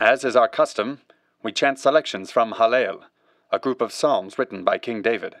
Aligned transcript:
As 0.00 0.24
is 0.24 0.34
our 0.34 0.48
custom, 0.48 1.00
we 1.42 1.52
chant 1.52 1.78
selections 1.78 2.30
from 2.30 2.54
Hallel, 2.54 3.02
a 3.52 3.58
group 3.58 3.80
of 3.80 3.92
psalms 3.92 4.38
written 4.38 4.64
by 4.64 4.76
King 4.76 5.02
David. 5.02 5.36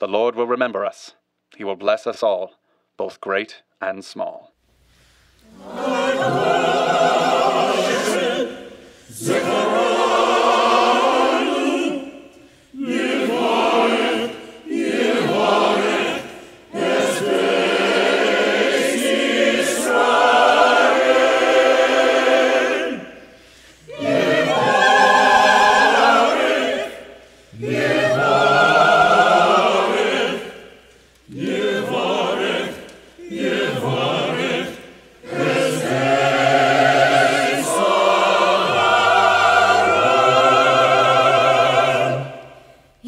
The 0.00 0.08
Lord 0.08 0.34
will 0.34 0.46
remember 0.46 0.84
us. 0.84 1.14
He 1.56 1.62
will 1.62 1.76
bless 1.76 2.06
us 2.06 2.22
all, 2.22 2.54
both 2.96 3.20
great 3.20 3.62
and 3.80 4.04
small. 4.04 4.52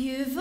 You've 0.09 0.39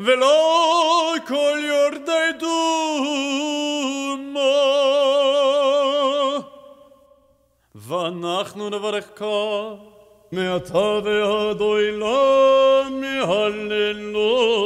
ולא 0.00 1.14
כל 1.28 1.58
יורדי 1.62 2.38
דומו 2.38 2.82
ואנחנו 7.74 8.70
נברכך 8.70 9.24
מעתה 10.32 10.78
ועד 10.78 11.60
עולם 11.60 13.04
יהללויקו 13.04 14.62